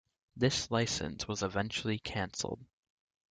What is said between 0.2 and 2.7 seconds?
This license was eventually canceled.